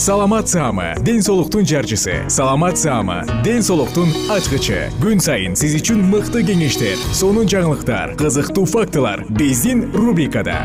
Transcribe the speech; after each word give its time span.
саламат 0.00 0.48
саама 0.48 0.94
ден 1.04 1.20
соолуктун 1.20 1.66
жарчысы. 1.66 2.24
Саламат 2.30 2.78
саама 2.78 3.26
ден 3.44 3.60
соолуктун 3.62 4.08
ачкычы. 4.32 4.88
Күн 4.96 5.20
сайын 5.20 5.52
сиз 5.52 5.74
үчүн 5.76 6.00
мыкты 6.08 6.40
кеңештер 6.40 6.96
сонун 7.12 7.44
жаңылыктар 7.44 8.16
кызыктуу 8.16 8.64
фактылар 8.64 9.26
биздин 9.28 9.92
рубрикада. 9.92 10.56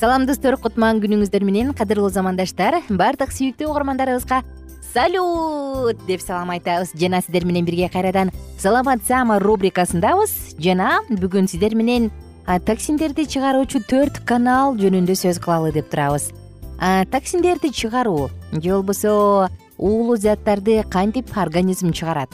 Салам 0.00 0.26
достор. 0.26 0.58
Кутман 0.58 0.98
күнүңүздөр 0.98 1.46
менен 1.46 1.76
кадырлуу 1.78 2.10
замандаштар. 2.10 2.82
Баардык 2.90 3.30
сүйүктүү 3.30 3.70
угармандарыбызга 3.70 4.42
салют! 4.92 5.98
Деп 6.06 6.20
салам 6.20 6.50
айтабыз. 6.50 6.92
Жана 6.94 7.20
сиздер 7.20 7.44
менен 7.44 7.64
бирге 7.64 7.88
кайрадан 7.88 8.30
саламат 8.58 9.04
саама 9.06 9.38
рубрикасындабыз. 9.38 10.56
Жана 10.58 11.00
бүгүн 11.10 11.48
сиздер 11.48 11.74
менен 11.74 12.10
токсиндерди 12.46 13.26
чыгаруучу 13.30 13.84
төрт 13.86 14.24
канал 14.26 14.74
жөнүндө 14.80 15.14
сөз 15.14 15.38
кылалы 15.42 15.72
деп 15.72 15.90
турабыз. 15.90 16.30
Токсиндерди 17.12 17.70
чыгаруу 17.70 18.30
же 18.52 18.70
болбосо 18.72 19.50
уулуу 19.78 20.16
заттарды 20.16 20.82
кантип 20.90 21.36
организм 21.36 21.92
чыгарат? 21.92 22.30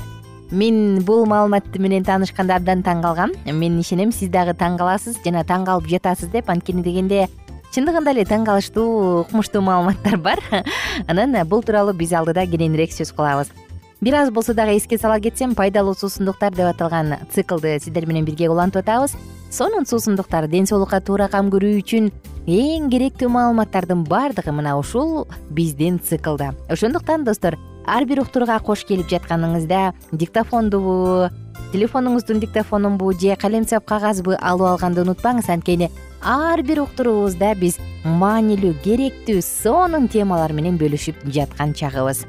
Мен 0.51 1.03
бул 1.05 1.27
маалымат 1.27 1.67
менен 1.77 2.05
таанышканда 2.05 2.57
абдан 2.57 2.83
таң 2.87 3.03
калгам. 3.03 3.33
Мен 3.45 3.81
ишенем 3.81 4.13
сиз 4.13 4.31
дагы 4.31 4.55
таң 4.55 4.79
каласыз 4.79 5.19
жана 5.25 5.43
таң 5.45 5.67
калып 5.67 5.91
жатасыз 5.91 6.31
деп 6.31 6.49
анткени 6.49 6.83
дегенде 6.87 7.27
чындыгында 7.75 8.13
эле 8.15 8.25
таң 8.29 8.47
калыштуу 8.47 9.23
укмуштуу 9.25 9.63
маалыматтар 9.63 10.17
бар. 10.23 10.43
Анан 11.11 11.37
бул 11.49 11.63
тууралуу 11.63 11.95
биз 11.95 12.13
алдыда 12.13 12.47
кененирээк 12.47 12.93
сөз 12.95 13.13
кылабыз. 13.17 13.53
Бир 14.01 14.15
аз 14.15 14.31
болсо 14.31 14.55
дагы 14.55 14.77
эске 14.77 14.99
сала 14.99 15.19
кетсем 15.21 15.55
пайдалуу 15.55 15.95
суусундуктар 15.95 16.53
деп 16.53 16.67
аталган 16.69 17.15
циклды 17.33 17.79
сиздер 17.81 18.07
менен 18.07 18.25
бирге 18.25 18.51
улантып 18.51 18.83
атабыз. 18.85 19.17
Сонун 19.51 19.87
суусундуктар 19.87 20.49
ден 20.49 20.67
соолукка 20.67 21.01
туура 21.01 21.29
кам 21.33 21.49
көрүү 21.49 21.79
үчүн 21.81 22.11
эң 22.47 22.91
керектүү 22.93 23.31
маалыматтардын 23.33 24.05
баардыгы 24.05 24.53
мына 24.53 24.77
ушул 24.77 25.27
биздин 25.49 25.99
циклда. 25.99 26.53
Ошондуктан 26.69 27.25
достор 27.25 27.57
ар 27.87 28.05
бир 28.05 28.21
уктурууга 28.21 28.59
кош 28.61 28.85
келип 28.85 29.09
жатканыңызда 29.09 29.95
диктофондубу 30.13 31.31
телефонуңуздун 31.73 32.41
диктофонунбу 32.45 33.13
же 33.13 33.37
калемсап 33.37 33.87
кагазбы 33.87 34.37
алып 34.37 34.77
алганды 34.77 35.03
унутпаңыз. 35.07 35.49
Анткени 35.49 35.91
ар 36.23 36.63
бир 36.63 36.83
уктуруубузда 36.85 37.55
биз 37.59 37.79
маанилүү 38.05 38.75
керектүү 38.85 39.43
сонун 39.45 40.09
темалар 40.09 40.53
менен 40.57 40.79
бөлүшүп 40.81 41.27
жаткан 41.33 41.75
чагыбыз. 41.75 42.25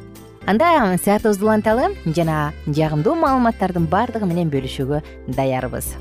Анда 0.48 0.98
саатыбызды 1.04 1.46
уланталы 1.46 1.90
жана 2.06 2.54
жагымдуу 2.68 3.16
маалыматтардын 3.20 3.88
баардыгы 3.92 4.26
менен 4.30 4.52
бөлүшүүгө 4.54 5.02
даярбыз. 5.36 5.96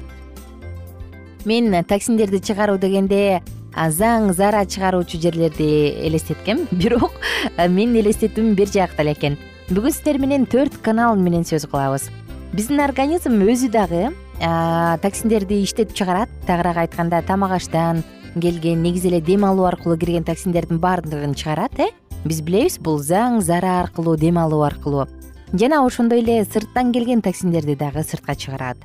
Мен 1.44 1.74
токсиндерди 1.84 2.40
чыгаруу 2.42 2.78
дегенде 2.78 3.42
заң 3.74 4.32
зара 4.32 4.64
чыгаруучу 4.64 5.18
жерлерди 5.20 5.66
элестеткем 6.06 6.66
бирок 6.80 7.18
менин 7.58 7.98
элестетүүм 8.02 8.54
бир 8.54 8.70
жакта 8.70 9.02
эле 9.02 9.16
экен. 9.16 9.36
Бүгүн 9.68 9.92
сиздер 9.92 10.18
менен 10.22 10.46
төрт 10.46 10.78
канал 10.82 11.16
менен 11.18 11.44
сөз 11.44 11.66
кылабыз. 11.66 12.08
Биздин 12.54 12.80
организм 12.80 13.42
өзү 13.42 13.68
дагы 13.74 14.12
токсиндерди 14.38 15.62
иштетип 15.62 15.94
чыгарат. 15.94 16.28
Тагыраак 16.46 16.76
айтканда 16.76 17.22
тамак 17.22 17.52
аштан 17.52 18.04
келген 18.40 18.82
негизи 18.82 19.08
эле 19.08 19.20
дем 19.20 19.44
алуу 19.44 19.64
аркылуу 19.64 19.98
кирген 19.98 20.24
токсиндердин 20.24 20.78
баардыгын 20.78 21.34
чыгарат 21.34 21.78
э? 21.78 21.88
Биз 22.24 22.42
билебиз 22.42 22.78
бул 22.78 22.98
заң 23.00 23.40
зара 23.40 23.80
аркылуу 23.80 24.16
дем 24.16 24.38
алуу 24.38 24.62
аркылуу. 24.62 25.06
Жана 25.52 25.84
ошондой 25.86 26.20
эле 26.20 26.44
сырттан 26.44 26.92
келген 26.92 27.22
токсиндерди 27.22 27.76
дагы 27.76 28.02
сыртка 28.02 28.34
чыгарат. 28.34 28.76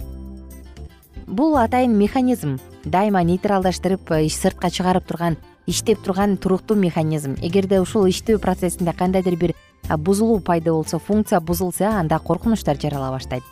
Бул 1.27 1.57
атайын 1.57 1.97
механизм. 1.97 2.59
Дайыма 2.85 3.23
нейтралдаштырып 3.23 4.13
сыртка 4.29 4.69
чыгарып 4.69 5.05
турган 5.07 5.37
иштеп 5.67 6.01
турган 6.03 6.37
туруктуу 6.37 6.77
механизм. 6.77 7.35
Эгерде 7.41 7.81
ушул 7.81 8.07
иштөө 8.07 8.39
процессинде 8.39 8.93
кандайдыр 8.93 9.35
бир 9.35 9.55
бузулуу 9.97 10.39
пайда 10.39 10.71
болсо 10.71 10.99
функция 10.99 11.39
бузулса 11.39 11.99
анда 11.99 12.19
коркунучтар 12.19 12.79
жарала 12.79 13.11
баштайт 13.11 13.43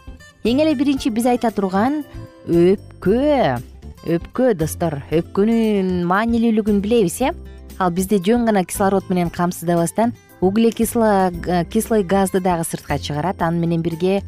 эң 0.48 0.62
эле 0.64 0.72
биринчи 0.80 1.12
биз 1.12 1.26
айта 1.28 1.52
турган 1.52 2.04
өпкө 2.48 3.60
өпкө 4.08 4.54
достор 4.56 5.02
өпкөнүн 5.12 6.06
маанилүүлүгүн 6.08 6.80
билебиз 6.80 7.20
э? 7.28 7.34
Ал 7.80 7.92
бизди 7.92 8.22
жөн 8.24 8.46
гана 8.48 8.64
кислород 8.64 9.10
менен 9.12 9.30
камсыздабастан 9.30 10.14
углекислый 10.40 12.04
газды 12.04 12.40
дагы 12.40 12.64
сыртка 12.64 12.98
чыгарат. 13.00 13.42
Аны 13.42 13.60
менен 13.60 13.82
бирге 13.82 14.24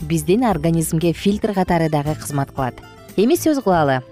биздин 0.00 0.44
организмге 0.44 1.12
фильтр 1.12 1.54
катары 1.54 1.90
дагы 1.90 2.14
кызмат 2.14 2.52
кылат. 2.52 2.74
Эми 3.16 3.34
сөз 3.34 3.62
кылалы. 3.62 4.02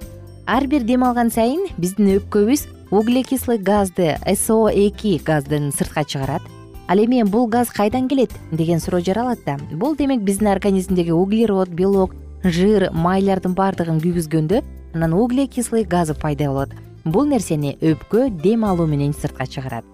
Ар 0.46 0.66
бир 0.66 0.82
дем 0.82 1.04
алган 1.04 1.30
сайын 1.30 1.68
биздин 1.78 2.16
өпкөбүз 2.18 2.66
углекислый 2.90 3.58
газды 3.58 4.16
со 4.34 4.66
эки 4.68 5.20
газдын 5.24 5.70
сыртка 5.70 6.04
чыгарат 6.04 6.42
ал 6.90 6.98
эми 6.98 7.22
бул 7.22 7.46
газ 7.46 7.70
кайдан 7.70 8.08
келет? 8.08 8.32
деген 8.50 8.80
суроо 8.80 9.00
жаралат 9.00 9.38
да. 9.46 9.56
Бул 9.72 9.94
демек 9.96 10.22
биздин 10.22 10.48
организмдеги 10.48 11.12
углерод 11.12 11.68
белок 11.68 12.14
жыр 12.42 12.90
майлардын 12.92 13.54
баардыгын 13.54 14.00
күйгүзгөндө 14.02 14.62
анан 14.94 15.12
углекислый 15.14 15.84
газы 15.84 16.14
пайда 16.14 16.48
болот. 16.48 16.74
Бул 17.04 17.26
нерсени 17.26 17.76
өпкө 17.80 18.30
дем 18.42 18.64
алуу 18.64 18.86
менен 18.86 19.14
сыртка 19.14 19.46
чыгарат. 19.46 19.84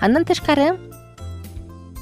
Андан 0.00 0.24
тышкары 0.24 0.76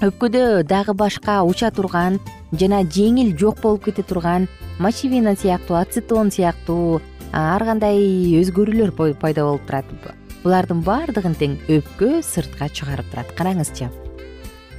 өпкөдө 0.02 0.64
дагы 0.68 0.92
башка 0.92 1.40
уча 1.42 1.70
турган 1.70 2.20
жана 2.52 2.82
жеңил 2.84 3.32
жок 3.38 3.62
болуп 3.62 3.86
кете 3.86 4.02
турган 4.02 4.48
мочевина 4.78 5.34
сыяктуу 5.34 5.78
ацетон 5.80 6.30
сыяктуу 6.30 7.00
ар 7.32 7.64
кандай 7.64 8.04
өзгөрүүлөр 8.42 8.92
пайда 9.22 9.48
болуп 9.48 9.64
турат 9.66 9.88
булардын 10.44 10.84
баардыгын 10.84 11.34
тең 11.40 11.58
өпкө 11.80 12.20
сыртка 12.22 12.68
чыгарып 12.68 13.10
турат. 13.10 13.34
Караңызчы. 13.38 13.90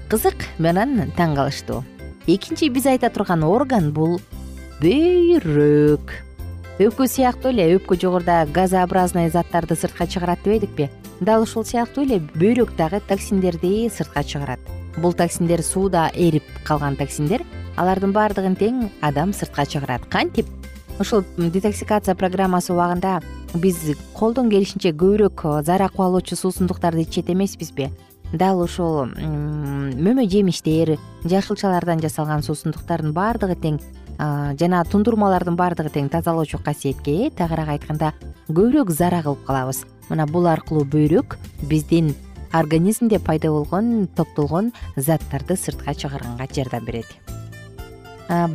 Кызык 0.10 0.48
анан 0.62 1.12
таң 1.18 1.36
калыштуу 1.36 1.84
экинчи 2.28 2.70
биз 2.74 2.86
айта 2.90 3.10
турган 3.14 3.44
орган 3.46 3.92
бул 3.94 4.18
бөйрөк 4.82 6.14
өпкө 6.82 7.08
сыяктуу 7.08 7.52
эле 7.54 7.68
өпкө 7.78 7.98
жогоруда 8.02 8.44
газообразный 8.54 9.30
заттарды 9.30 9.78
сыртка 9.78 10.08
чыгарат 10.08 10.42
дебедикпи 10.44 10.90
дал 11.20 11.44
ушул 11.44 11.66
сыяктуу 11.66 12.04
эле 12.04 12.20
бөйрөк 12.34 12.76
дагы 12.76 13.00
токсиндерди 13.08 13.90
сыртка 13.94 14.24
чыгарат. 14.24 14.60
Бул 14.98 15.14
токсиндер 15.14 15.62
сууда 15.62 16.10
эрип 16.16 16.44
калган 16.64 16.96
токсиндер 16.96 17.44
алардын 17.78 18.12
баардыгын 18.16 18.58
тең 18.58 18.90
адам 19.02 19.34
сыртка 19.34 19.66
чыгарат. 19.66 20.10
Кантип? 20.10 20.48
Ушул 21.00 21.24
детоксикация 21.38 22.16
программасы 22.16 22.74
убагында 22.74 23.22
биз 23.62 23.96
колдон 24.14 24.50
келишинче 24.50 24.92
көбүрөөк 24.92 25.64
заара 25.64 25.90
кубалоочу 25.90 26.36
суусундуктарды 26.36 27.02
ичет 27.02 27.30
эмеспизби. 27.30 27.90
Дал 28.34 28.60
ушул 28.60 29.06
мөмө 29.06 30.26
жемиштер 30.30 30.98
жашылчалардан 31.24 32.02
жасалган 32.02 32.44
суусундуктардын 32.44 33.14
баардыгы 33.14 33.56
тең 33.56 33.80
жана 34.60 34.84
тундурмалардын 34.90 35.56
баардыгы 35.56 35.94
тең 35.94 36.10
тазалоочу 36.10 36.60
касиетке 36.64 37.12
ээ 37.26 37.34
тагыраак 37.38 37.76
айтканда 37.76 38.14
көбүрөөк 38.50 38.92
заара 38.92 39.22
кылып 39.24 39.46
калабыз. 39.46 39.86
Мына 40.10 40.26
бул 40.28 40.48
аркылуу 40.48 40.86
бөйрөк 40.86 41.38
биздин 41.70 42.16
организмде 42.52 43.20
пайда 43.20 43.52
болгон 43.52 44.08
топтолгон 44.16 44.74
заттарды 44.96 45.56
сыртка 45.56 45.94
чыгарганга 45.94 46.48
жардам 46.54 46.86
берет. 46.86 47.08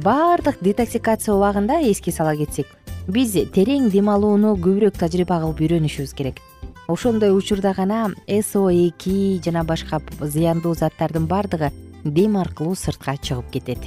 Баардык 0.02 0.58
детоксикация 0.60 1.34
убагында 1.34 1.80
эске 1.80 2.10
сала 2.10 2.34
кетсек 2.36 2.66
биз 3.10 3.34
терең 3.54 3.90
дем 3.90 4.08
алууну 4.12 4.54
көбүрөөк 4.62 4.98
тажрыйба 5.00 5.40
кылып 5.42 5.60
үйрөнүшүбүз 5.64 6.14
керек. 6.14 6.40
Ошондой 6.88 7.30
учурда 7.36 7.72
гана 7.74 8.10
со 8.42 8.68
эки 8.70 9.40
жана 9.44 9.64
башка 9.64 10.00
зыяндуу 10.20 10.74
заттардын 10.74 11.26
баардыгы 11.26 11.70
дем 12.04 12.36
аркылуу 12.36 12.74
сыртка 12.74 13.16
чыгып 13.16 13.50
кетет. 13.50 13.78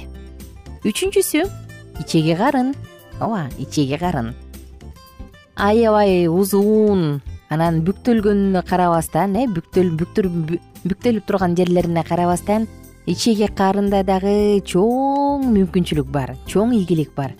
Үчүнчүсү 0.84 1.44
ичеги 2.00 2.34
карын. 2.36 2.74
Ооба 3.20 3.48
ичеги 3.58 3.98
карын. 3.98 4.34
Аябай 5.56 6.26
узун 6.28 7.20
анан 7.48 7.82
бүктөлгөнүнө 7.86 8.64
карабастан 8.66 9.36
э 9.36 9.46
бүктөлүп 9.46 11.26
турган 11.26 11.54
жерлерине 11.56 12.02
карабастан 12.04 12.66
ичеги 13.06 13.48
карында 13.52 14.02
дагы 14.02 14.60
чоң 14.64 15.44
мүмкүнчүлүк 15.52 16.08
бар 16.10 16.34
чоң 16.48 16.72
ийгилик 16.74 17.14
бар 17.14 17.34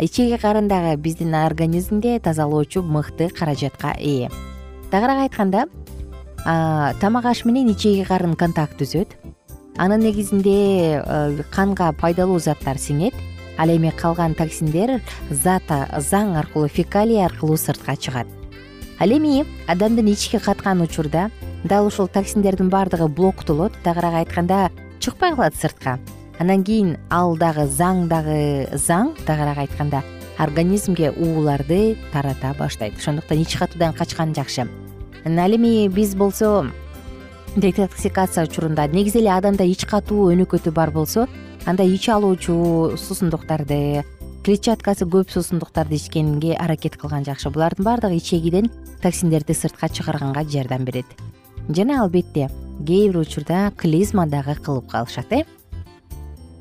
ичеги 0.00 0.36
карын 0.40 0.68
дагы 0.68 0.96
биздин 0.96 1.34
организмде 1.34 2.18
тазалоочу 2.20 2.82
мыкты 2.82 3.28
каражатка 3.28 3.92
ээ. 3.98 4.30
Тагыраак 4.90 5.28
айтканда 5.28 5.66
тамак 7.00 7.24
аш 7.26 7.44
менен 7.44 7.70
ичеги 7.70 8.04
карын 8.04 8.34
контакт 8.34 8.80
түзөт. 8.80 9.12
Анын 9.76 10.00
негизинде 10.00 11.02
э, 11.04 11.42
канга 11.52 11.92
пайдалуу 11.92 12.38
заттар 12.38 12.76
сиңет 12.76 13.14
ал 13.58 13.68
эми 13.68 13.92
калган 13.96 14.34
токсиндер 14.34 15.00
зата 15.30 15.86
заң 15.96 16.36
аркылуу 16.36 16.68
фекалия 16.68 17.26
аркылуу 17.26 17.56
сыртка 17.56 17.96
чыгат. 17.96 18.26
Ал 18.98 19.08
эми 19.08 19.44
адамдын 19.68 20.08
ички 20.12 20.38
каткан 20.38 20.80
учурда 20.80 21.30
дал 21.64 21.86
ушул 21.86 22.08
токсиндердин 22.08 22.68
баардыгы 22.68 23.08
блоктолот. 23.08 23.72
Тагыраак 23.84 24.24
айтканда 24.24 24.70
чыкпай 24.98 25.34
калат 25.34 25.56
сыртка 25.56 25.98
андан 26.40 26.64
кийин 26.64 26.96
ал 27.12 27.36
дагы 27.36 27.66
заң 27.68 28.06
дагы 28.08 28.72
заң 28.72 29.12
тагыраак 29.26 29.58
айтканда 29.66 30.00
организмге 30.40 31.10
ууларды 31.12 31.98
тарата 32.14 32.54
баштайт. 32.58 32.96
Ошондуктан 32.96 33.42
ичи 33.42 33.58
катуудан 33.58 33.92
качкан 33.92 34.32
жакшы. 34.34 34.66
Ал 35.24 35.54
эми 35.54 35.88
биз 35.88 36.14
болсо 36.14 36.70
детоксикация 37.56 38.46
учурунда 38.46 38.88
негизи 38.88 39.18
эле 39.18 39.30
адамда 39.36 39.64
ич 39.64 39.84
катуу 39.84 40.32
өнөкөтү 40.32 40.72
бар 40.72 40.90
болсо 40.90 41.28
анда 41.66 41.84
ич 41.84 42.08
алуучу 42.08 42.96
суусундуктарды 42.96 44.02
клетчаткасы 44.42 45.04
көп 45.04 45.28
суусундуктарды 45.28 45.96
ичкенге 45.96 46.54
аракет 46.56 46.96
кылган 46.96 47.24
жакшы. 47.24 47.50
Булардын 47.50 47.84
баардыгы 47.84 48.16
ичегиден 48.16 48.70
токсиндерди 49.02 49.52
сыртка 49.52 49.90
чыгарганга 49.90 50.48
жардам 50.48 50.86
берет. 50.86 51.04
Жана 51.68 52.00
албетте 52.02 52.48
кээ 52.80 53.10
бир 53.12 53.18
учурда 53.18 53.72
клизма 53.76 54.26
дагы 54.26 54.54
кылып 54.54 54.88
калышат 54.88 55.32
э 55.32 55.44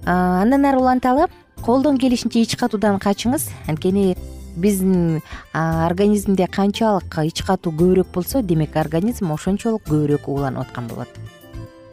андан 0.05 0.65
ары 0.65 0.79
уланталы 0.79 1.27
колдон 1.65 1.97
келишинче 1.97 2.41
ич 2.41 2.55
катуудан 2.55 2.99
качыңыз. 2.99 3.49
Анткени 3.67 4.15
биздин 4.55 5.21
организмде 5.53 6.47
канчалык 6.47 7.19
ич 7.23 7.43
катуу 7.43 7.73
көбүрөөк 7.73 8.13
болсо 8.13 8.41
демек 8.41 8.75
организм 8.75 9.31
ошончолук 9.31 9.87
көбүрөөк 9.87 10.27
ууланып 10.27 10.67
аткан 10.67 10.87
болот. 10.87 11.09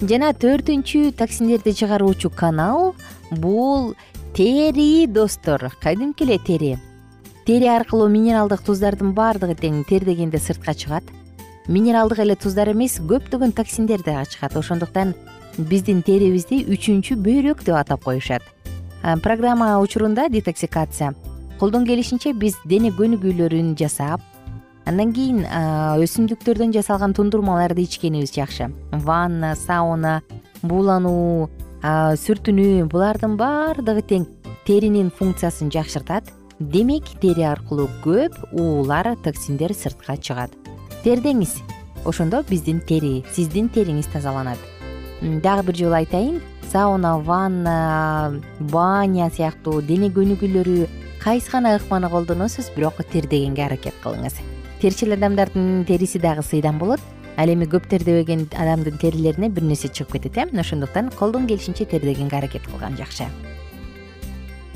Жана 0.01 0.33
төртүнчү 0.33 1.13
токсиндерди 1.17 1.73
чыгаруучу 1.73 2.31
канал 2.31 2.95
бул 3.31 3.95
тери 4.35 5.07
достор 5.07 5.71
кадимки 5.81 6.25
эле 6.25 6.39
тери 6.39 6.79
тери 7.47 7.67
аркылуу 7.67 8.09
минералдык 8.09 8.61
туздардын 8.67 9.15
баардыгы 9.15 9.55
тең 9.55 9.85
тердегенде 9.89 10.39
сыртка 10.39 10.75
чыгат. 10.75 11.05
Минералдык 11.69 12.19
эле 12.19 12.37
туздар 12.37 12.73
эмес 12.73 12.99
көптөгөн 12.99 13.55
токсиндер 13.55 14.03
дагы 14.03 14.27
чыгат 14.31 14.57
ошондуктан 14.57 15.15
биздин 15.59 16.03
терибизди 16.05 16.63
үчүнчү 16.69 17.17
бөйрөк 17.17 17.65
деп 17.65 17.77
атап 17.77 18.05
коюшат. 18.05 18.43
Программа 19.23 19.79
учурунда 19.81 20.29
детоксикация. 20.29 21.15
Колдон 21.59 21.87
келишинче 21.87 22.33
биз 22.33 22.57
дене 22.65 22.91
көнүгүүлөрүн 22.91 23.77
жасап 23.79 24.21
андан 24.85 25.13
кийин 25.17 25.45
өсүмдүктөрдөн 26.05 26.75
жасалган 26.77 27.15
тундурмаларды 27.17 27.87
ичкенибиз 27.87 28.35
жакшы. 28.35 28.69
Ванна 28.93 29.55
сауна 29.57 30.21
буулануу 30.63 31.49
сүртүнүү 31.83 32.87
булардын 32.93 33.39
баардыгы 33.41 34.03
тең 34.03 34.29
теринин 34.67 35.11
функциясын 35.11 35.73
жакшыртат. 35.73 36.29
Демек 36.61 37.09
тери 37.21 37.45
аркылуу 37.45 37.89
көп 38.05 38.37
уулар 38.53 39.15
токсиндер 39.25 39.75
сыртка 39.75 40.17
чыгат. 40.17 40.53
Тердеңиз. 41.05 41.61
Ошондо 42.05 42.45
биздин 42.49 42.81
тери 42.81 43.25
сиздин 43.35 43.69
териңиз 43.69 44.13
тазаланат 44.13 44.76
дагы 45.21 45.67
бир 45.67 45.77
жолу 45.77 45.95
айтайын. 45.95 46.41
Сауна 46.73 47.19
ванна 47.19 48.41
баня 48.59 49.31
сыяктуу 49.31 49.81
дене 49.83 50.11
көнүгүүлөрү 50.11 50.89
кайсы 51.23 51.51
гана 51.51 51.77
ыкманы 51.77 52.11
колдоносуз 52.11 52.71
бирок 52.77 52.99
тердегенге 53.13 53.65
аракет 53.67 53.95
кылыңыз. 54.03 54.41
Терчил 54.81 55.13
адамдардын 55.13 55.85
териси 55.87 56.19
дагы 56.19 56.43
сыйдан 56.43 56.79
болот. 56.79 57.01
Ал 57.37 57.49
эми 57.53 57.67
көп 57.69 57.89
тердебеген 57.89 58.49
адамдын 58.57 58.99
терилерине 58.99 59.49
бир 59.49 59.63
нерсе 59.63 59.89
чыгып 59.89 60.13
кетет 60.13 60.39
э? 60.39 60.59
Ошондуктан 60.59 61.11
колдон 61.11 61.47
келишинче 61.47 61.85
тердегенге 61.85 62.37
аракет 62.37 62.63
кылган 62.63 62.97
жакшы. 62.97 63.25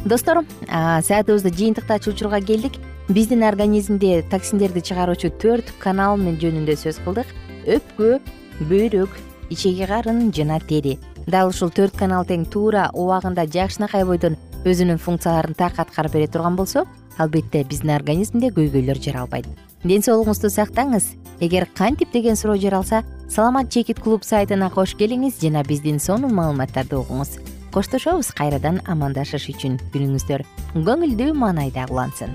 Достор 0.05 0.45
саатыбызды 0.69 1.51
жыйынтыктаочу 1.51 2.11
учурга 2.11 2.41
келдик. 2.41 2.73
Биздин 3.09 3.43
организмде 3.43 4.23
токсиндерди 4.31 4.81
чыгаруучу 4.81 5.31
төрт 5.43 5.73
канал 5.79 6.17
жөнүндө 6.17 6.77
сөз 6.77 7.01
кылдык. 7.05 7.27
Өпкө 7.67 8.21
бөйрөк 8.69 9.11
ичеги 9.51 9.87
карын 9.87 10.33
жана 10.33 10.61
тери. 10.61 10.99
Дал 11.27 11.51
ушул 11.51 11.71
төрт 11.71 11.97
канал 11.99 12.25
тең 12.25 12.47
туура 12.51 12.89
убагында 12.95 13.47
жакшынакай 13.47 14.05
бойдон 14.05 14.39
өзүнүн 14.65 14.99
функцияларын 14.99 15.55
так 15.55 15.79
аткарып 15.79 16.13
бере 16.13 16.27
турган 16.29 16.57
болсо 16.57 16.87
албетте 17.19 17.65
биздин 17.65 17.95
организмде 17.95 18.51
көйгөйлөр 18.57 19.01
жаралбайт 19.03 19.47
ден 19.85 20.03
соолугуңузду 20.05 20.51
сактаңыз. 20.53 21.15
Эгер 21.41 21.67
кантип 21.77 22.13
деген 22.13 22.37
суроо 22.37 22.57
жаралса 22.61 23.03
саламат 23.29 23.71
чекит 23.71 24.01
клуб 24.01 24.25
сайтына 24.25 24.71
кош 24.71 24.95
келиңиз 24.97 25.41
жана 25.41 25.65
биздин 25.65 26.01
сонун 26.01 26.35
маалыматтарды 26.37 26.99
угуңуз. 27.01 27.39
Коштошобуз 27.73 28.33
кайрадан 28.37 28.81
амандашыш 28.91 29.47
үчүн 29.53 29.79
күнүңүздөр 29.95 30.45
көңүлдүү 30.75 31.35
маанайда 31.39 31.87
улансын 31.89 32.35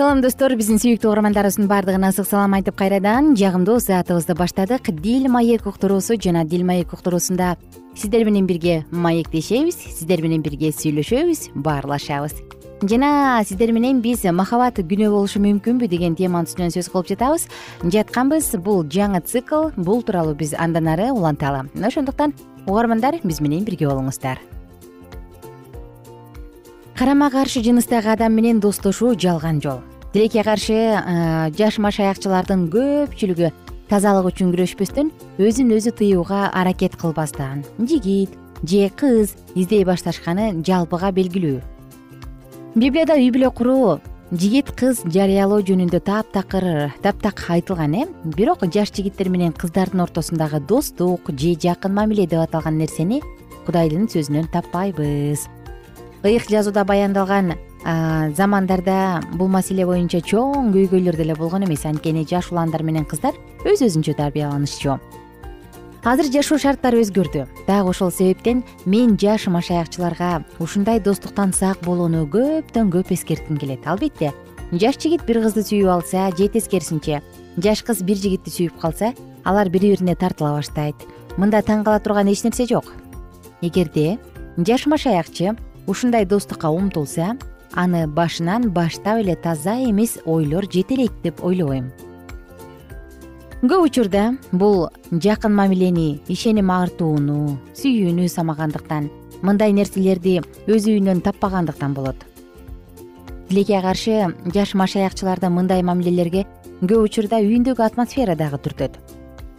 салам 0.00 0.22
достор. 0.24 0.54
Биздин 0.56 0.78
сүйүктүү 0.80 1.10
угармандарыбыздын 1.10 1.66
баардыгына 1.68 2.08
ысык 2.08 2.24
салам 2.24 2.54
айтып 2.56 2.72
кайрадан. 2.78 3.34
Жагымдуу 3.36 3.74
саатыбызды 3.84 4.32
баштадык. 4.32 4.88
Дил 4.96 5.26
маек 5.28 5.66
уктуруусу 5.68 6.14
жана 6.16 6.46
дил 6.48 6.64
маек 6.64 6.94
уктуруусунда 6.94 7.58
сиздер 7.94 8.24
менен 8.24 8.46
бирге 8.46 8.86
маектешебиз 8.90 9.76
сиздер 9.76 10.22
менен 10.22 10.40
бирге 10.40 10.70
сүйлөшөбүз 10.72 11.50
баарлашабыз. 11.54 12.32
Жана 12.80 13.42
сиздер 13.44 13.74
менен 13.76 14.00
биз 14.00 14.24
махабат 14.24 14.78
күнөө 14.80 15.10
болушу 15.12 15.42
мүмкүнбү 15.44 15.90
деген 15.92 16.16
теманын 16.16 16.48
үстүнөн 16.48 16.72
сөз 16.72 16.88
кылып 16.88 17.10
жатабыз. 17.12 17.44
Жатканбыз 17.84 18.54
бул 18.64 18.86
жаңы 18.88 19.20
цикл. 19.20 19.68
Бул 19.76 20.00
тууралуу 20.00 20.32
биз 20.32 20.54
андан 20.56 20.88
ары 20.88 21.10
уланталы. 21.12 21.66
Ошондуктан 21.76 22.32
угармандар 22.64 23.20
биз 23.20 23.42
менен 23.44 23.68
бирге 23.68 23.90
болуңуздар 23.92 24.40
карама 26.96 27.30
каршы 27.30 27.62
жыныстагы 27.62 28.10
адам 28.12 28.34
менен 28.34 28.60
достошуу 28.60 29.14
жалган 29.18 29.60
жол. 29.60 29.80
Тилекке 30.12 30.42
каршы 30.42 30.76
жаш 31.56 31.78
машаякчылардын 31.78 32.68
көпчүлүгү 32.72 33.50
тазалык 33.90 34.30
үчүн 34.30 34.52
күрөшпөстөн 34.54 35.10
өзүн 35.38 35.74
өзү 35.76 35.94
тыюуга 35.98 36.48
аракет 36.52 36.96
кылбастан. 36.96 37.64
Жигит 37.78 38.30
же 38.62 38.90
кыз 38.90 39.36
издей 39.54 39.84
башташканы 39.84 40.62
жалпыга 40.66 41.10
белгилүү. 41.10 41.60
Библияда 42.74 43.16
үй 43.18 43.30
бүлө 43.34 43.50
куруу 43.50 43.98
жигит 44.30 44.70
кыз 44.78 45.00
жарыялоо 45.10 45.58
жөнүндө 45.66 45.98
таптакыр 46.06 46.92
таптак 47.02 47.42
айтылган 47.50 47.94
э 47.98 48.06
бирок 48.36 48.62
жаш 48.62 48.92
жигиттер 48.94 49.28
менен 49.28 49.52
кыздардын 49.52 50.04
ортосундагы 50.06 50.60
достук 50.60 51.30
же 51.34 51.56
жакын 51.58 51.94
мамиле 51.94 52.26
деп 52.26 52.38
аталган 52.38 52.78
нерсени 52.78 53.22
кудайдын 53.66 54.06
сөзүнөн 54.06 54.52
таппайбыз 54.52 55.48
ыйык 56.24 56.48
жазууда 56.50 56.84
баяндалган 56.84 57.54
замандарда 58.36 59.22
бул 59.32 59.48
маселе 59.48 59.86
боюнча 59.86 60.20
чоң 60.20 60.72
көйгөйлөр 60.74 61.16
деле 61.16 61.34
болгон 61.34 61.64
эмес. 61.64 61.86
Анткени 61.86 62.26
жаш 62.28 62.50
уландар 62.52 62.82
менен 62.82 63.06
кыздар 63.08 63.34
өз 63.64 63.80
өзүнчө 63.86 64.16
тарбияланышчу. 64.18 64.98
Азыр 66.04 66.30
жашоо 66.32 66.58
шарттары 66.58 67.00
өзгөрдү. 67.02 67.46
Дагы 67.66 67.90
ошол 67.90 68.12
себептен 68.12 68.62
мен 68.86 69.16
жаш 69.20 69.46
машаякчыларга 69.48 70.44
ушундай 70.58 71.00
достуктан 71.00 71.52
сак 71.52 71.80
болууну 71.84 72.26
көптөн 72.28 72.92
көп 72.92 73.12
эскертким 73.12 73.56
келет. 73.56 73.86
Албетте 73.86 74.32
жаш 74.72 75.00
жигит 75.00 75.24
бир 75.26 75.42
кызды 75.44 75.64
сүйүп 75.64 75.88
алса 75.92 76.30
же 76.36 76.48
тескерисинче 76.48 77.22
жаш 77.56 77.82
кыз 77.82 78.02
бир 78.02 78.16
жигитти 78.16 78.50
сүйүп 78.50 78.80
калса 78.80 79.14
алар 79.44 79.68
бири 79.68 79.92
бирине 79.92 80.16
тартыла 80.16 80.52
баштайт. 80.56 80.96
Мында 81.36 81.60
таң 81.60 81.84
кала 81.84 82.00
турган 82.00 82.28
эч 82.28 82.44
нерсе 82.44 82.66
жок. 82.66 82.92
Эгерде 83.60 84.18
жаш 84.56 84.86
машаякчы 84.86 85.56
ушундай 85.90 86.24
достукка 86.24 86.70
умтулса 86.70 87.36
аны 87.74 88.06
башынан 88.06 88.70
баштап 88.70 89.18
эле 89.18 89.34
таза 89.36 89.74
эмес 89.74 90.18
ойлор 90.24 90.64
жетелейт 90.70 91.12
деп 91.22 91.42
ойлобойм. 91.44 91.90
Көп 93.62 93.82
учурда 93.84 94.36
бул 94.52 94.88
жакын 95.10 95.52
мамилени 95.52 96.20
ишеним 96.28 96.70
артууну 96.70 97.58
сүйүүнү 97.76 98.28
самагандыктан 98.32 99.10
мындай 99.42 99.74
нерселерди 99.76 100.38
өз 100.66 100.86
үйүнөн 100.86 101.20
таппагандыктан 101.26 101.94
болот. 101.94 102.16
Тилекке 103.48 103.82
каршы 103.82 104.34
жаш 104.54 104.74
машаякчыларды 104.78 105.50
мындай 105.50 105.82
мамилелерге 105.82 106.46
көп 106.80 107.02
учурда 107.10 107.42
үйүндөгү 107.42 107.84
атмосфера 107.84 108.38
дагы 108.38 108.62
түртөт. 108.62 108.96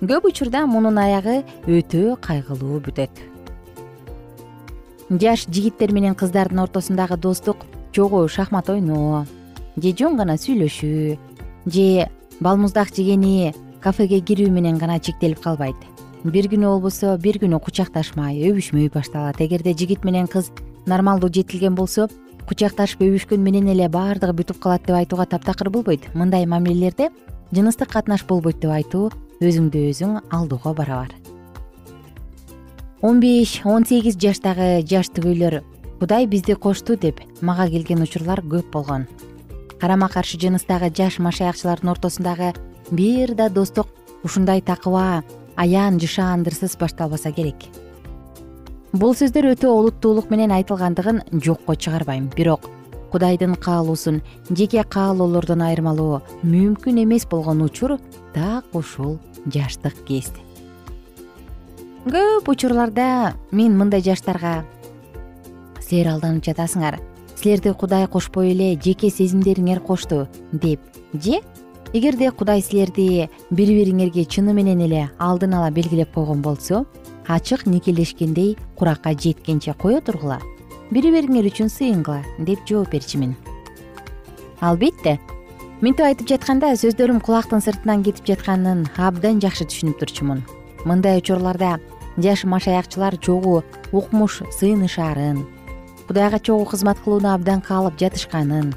Көп 0.01 0.31
учурда 0.31 0.65
мунун 0.65 0.97
аягы 0.97 1.43
өтө 1.67 2.15
кайгылуу 2.25 2.79
бүтөт 2.81 3.30
жаш 5.19 5.45
жигиттер 5.47 5.91
менен 5.91 6.15
кыздардын 6.15 6.63
ортосундагы 6.63 7.17
достук 7.17 7.65
чогуу 7.91 8.27
шахмат 8.27 8.69
ойноо. 8.69 9.25
Же 9.75 9.91
жөн 9.91 10.15
гана 10.15 10.37
сүйлөшүү 10.39 11.17
же 11.65 12.07
балмуздак 12.39 12.93
жегени 12.95 13.53
кафеге 13.81 14.21
кирүү 14.21 14.49
менен 14.51 14.77
гана 14.77 14.99
чектелип 14.99 15.41
калбайт. 15.43 15.75
Бир 16.23 16.47
күнү 16.47 16.69
болбосо 16.69 17.17
бир 17.17 17.39
күнү 17.41 17.59
кучакташмай 17.59 18.39
өбүшмөй 18.49 18.91
башталат. 18.93 19.41
Эгерде 19.41 19.73
жигит 19.73 20.05
менен 20.05 20.27
кыз 20.27 20.51
нормалдуу 20.85 21.31
жетилген 21.33 21.75
болсо 21.75 22.07
кучакташып 22.47 23.01
өбүшкөн 23.01 23.41
менен 23.41 23.67
эле 23.73 23.89
баардыгы 23.89 24.37
бүтүп 24.41 24.59
калат 24.59 24.85
деп 24.87 24.95
айтууга 24.95 25.25
таптакыр 25.25 25.69
болбойт. 25.69 26.07
Мындай 26.13 26.45
мамилелерде 26.45 27.09
жыныстык 27.51 27.91
катнаш 27.91 28.23
болбойт 28.25 28.61
деп 28.61 28.71
айтуу 28.71 29.09
өзүңдү 29.41 29.89
өзүң 29.91 30.21
алдоого 30.29 30.75
барабар 30.77 31.20
он 33.01 33.19
беш 33.19 33.61
он 33.65 33.85
сегиз 33.85 34.15
жаштагы 34.21 34.85
жаш 34.85 35.09
түгөйлөр 35.15 35.61
кудай 35.99 36.27
бизди 36.29 36.53
кошту 36.53 36.95
деп 36.95 37.21
мага 37.41 37.67
келген 37.69 38.03
учурлар 38.05 38.41
көп 38.41 38.69
болгон. 38.71 39.07
Карама 39.79 40.07
каршы 40.07 40.37
жыныстагы 40.37 40.91
жаш 40.93 41.17
машаякчылардын 41.17 41.89
ортосундагы 41.89 42.53
бир 42.91 43.33
да 43.33 43.49
достук 43.49 43.87
ушундай 44.23 44.61
такыба 44.61 45.23
аян 45.55 45.97
жышаандырсыз 45.97 46.77
башталбаса 46.77 47.31
керек. 47.31 47.65
Бул 48.93 49.15
сөздөр 49.15 49.55
өтө 49.55 49.71
олуттуулук 49.71 50.29
менен 50.29 50.51
айтылгандыгын 50.51 51.23
жокко 51.31 51.75
чыгарбайм. 51.75 52.29
Бирок 52.35 52.69
кудайдын 53.11 53.55
каалоосун 53.55 54.21
жеке 54.49 54.83
каалоолордон 54.83 55.61
айырмалоо 55.65 56.21
мүмкүн 56.43 57.03
эмес 57.03 57.25
болгон 57.25 57.65
учур 57.65 57.97
так 58.33 58.65
ушул 58.73 59.17
жаштык 59.45 60.05
кез 60.05 60.31
көп 62.05 62.47
учурларда 62.49 63.35
мен 63.51 63.77
мындай 63.77 64.01
жаштарга 64.01 64.63
силер 65.81 66.15
алданып 66.15 66.45
жатасыңар. 66.47 66.97
Силерди 67.35 67.73
кудай 67.77 68.07
кошпой 68.07 68.53
эле 68.53 68.73
жеке 68.81 69.09
сезимдериңер 69.09 69.81
кошту 69.85 70.27
деп. 70.51 70.79
Же 71.13 71.41
эгерде 71.93 72.31
кудай 72.31 72.61
силерди 72.61 73.29
бири 73.51 73.75
бириңерге 73.77 74.25
чыны 74.25 74.53
менен 74.53 74.81
эле 74.81 75.09
алдын 75.19 75.53
ала 75.53 75.69
белгилеп 75.69 76.13
койгон 76.13 76.41
болсо 76.41 76.85
ачык 77.27 77.67
никелешкендей 77.67 78.57
куракка 78.75 79.13
жеткенче 79.13 79.73
кое 79.73 80.01
тургула. 80.01 80.39
Бири 80.91 81.11
бириңер 81.11 81.51
үчүн 81.51 81.69
сыйынгыла 81.69 82.23
деп 82.39 82.65
жооп 82.65 82.95
берчүмүн 82.95 83.35
албетте 84.61 85.19
мынтип 85.81 86.05
айтып 86.05 86.27
жатканда 86.29 86.73
сөздөрүм 86.77 87.21
кулактын 87.25 87.61
сыртынан 87.61 88.03
кетип 88.05 88.25
жатканын 88.29 88.87
абдан 88.97 89.39
жакшы 89.41 89.65
түшүнүп 89.65 90.01
турчумун. 90.01 90.43
Мындай 90.85 91.17
учурларда 91.21 91.79
жаш 92.17 92.43
машаякчылар 92.43 93.17
чогуу 93.17 93.63
укмуш 93.91 94.41
сыйынышаарын 94.59 95.45
кудайга 96.07 96.39
чогуу 96.39 96.65
кызмат 96.65 96.99
кылууну 96.99 97.33
абдан 97.33 97.61
каалап 97.61 97.95
жатышканын 97.99 98.73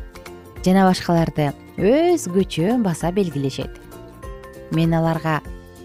жана 0.64 0.86
башкаларды 0.86 1.52
өзгөчө 1.76 2.78
баса 2.82 3.10
белгилешет. 3.12 3.70
Мен 4.70 4.94
аларга 4.94 5.40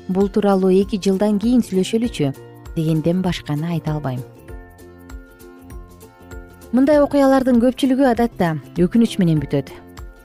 бул 0.08 0.30
тууралуу 0.30 0.70
эки 0.70 1.00
жылдан 1.02 1.40
кийин 1.40 1.64
сүйлөшөлүчү 1.66 2.32
дегенден 2.76 3.22
башканы 3.22 3.74
айта 3.74 3.96
албайм. 3.96 4.22
Мындай 6.72 7.02
окуялардын 7.02 7.58
көпчүлүгү 7.64 8.06
адатта 8.12 8.56
өкүнүч 8.78 9.18
менен 9.18 9.42
бүтөт. 9.42 9.72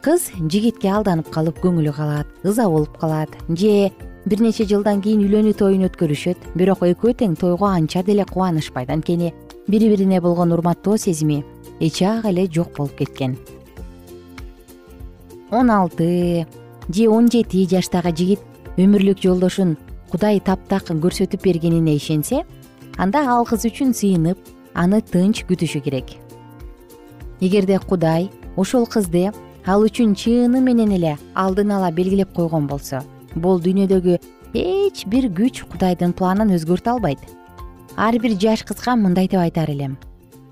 Кыз 0.04 0.28
жигитке 0.36 0.90
алданып 0.92 1.30
калып 1.32 1.62
көңүлү 1.64 1.94
калат 1.96 2.28
ыза 2.44 2.68
болуп 2.68 2.98
калат 3.00 3.32
же 3.48 3.90
бир 4.26 4.40
нече 4.40 4.64
жылдан 4.64 5.02
кийин 5.04 5.20
үйлөнүү 5.24 5.54
тоюн 5.58 5.84
өткөрүшөт. 5.88 6.54
Бирок 6.56 6.82
экөө 6.86 7.12
тең 7.20 7.36
тойго 7.36 7.68
анча 7.68 8.02
деле 8.02 8.24
кубанышпайт 8.24 8.90
анткени 8.90 9.34
бири 9.68 9.90
бирине 9.92 10.20
болгон 10.20 10.52
урматтоо 10.52 10.96
сезими 10.96 11.44
эчак 11.80 12.24
эле 12.24 12.46
жок 12.48 12.76
болуп 12.76 12.96
кеткен. 12.96 13.36
Он 15.50 15.70
алты 15.70 16.46
же 16.88 17.08
он 17.08 17.30
жети 17.30 17.66
жаштагы 17.68 18.16
жигит 18.16 18.40
өмүрлүк 18.76 19.20
жолдошун 19.20 19.76
кудай 20.10 20.40
таптак 20.40 20.88
көрсөтүп 20.88 21.42
бергенине 21.42 21.96
ишенсе 21.96 22.44
анда 22.96 23.26
ал 23.28 23.44
кыз 23.44 23.66
үчүн 23.68 23.92
сыйынып 23.94 24.38
аны 24.74 25.00
тынч 25.02 25.44
күтүшү 25.48 25.82
керек. 25.84 26.16
Эгерде 27.40 27.78
кудай 27.78 28.30
ошол 28.56 28.86
кызды 28.86 29.32
ал 29.66 29.84
үчүн 29.84 30.14
чыны 30.14 30.60
менен 30.60 30.92
эле 30.96 31.18
алдын 31.34 31.72
ала 31.72 31.90
белгилеп 31.92 32.32
койгон 32.32 32.66
болсо 32.66 33.02
бул 33.34 33.60
дүйнөдөгү 33.60 34.18
эч 34.54 35.04
бир 35.10 35.28
күч 35.34 35.64
кудайдын 35.70 36.14
планын 36.14 36.54
өзгөртө 36.54 36.94
албайт. 36.94 37.18
Ар 37.96 38.18
бир 38.18 38.36
жаш 38.38 38.64
кызга 38.64 38.96
мындай 38.96 39.28
деп 39.28 39.40
айтар 39.40 39.70
элем. 39.70 39.96